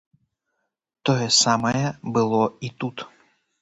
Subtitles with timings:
[1.11, 1.85] Тое самае
[2.19, 3.09] было і тут.